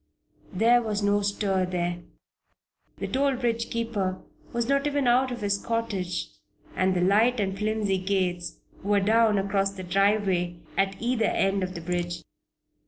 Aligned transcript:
There 0.51 0.81
was 0.81 1.03
no 1.03 1.21
stir 1.21 1.63
there. 1.67 1.99
The 2.97 3.07
toll 3.07 3.35
bridge 3.35 3.69
keeper 3.69 4.19
was 4.51 4.67
not 4.67 4.87
even 4.87 5.07
out 5.07 5.29
of 5.31 5.41
his 5.41 5.59
cottage, 5.59 6.29
and 6.75 6.95
the 6.95 7.01
light 7.01 7.39
and 7.39 7.55
flimsy 7.55 7.99
gates 7.99 8.57
were 8.81 8.99
down 8.99 9.37
across 9.37 9.69
the 9.73 9.83
driveway 9.83 10.55
at 10.75 10.99
either 10.99 11.25
end 11.25 11.61
of 11.61 11.75
the 11.75 11.81
bridge. 11.81 12.23